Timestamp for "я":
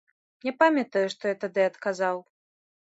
1.35-1.39